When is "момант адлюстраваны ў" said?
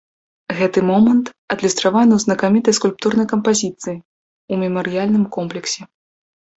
0.91-2.19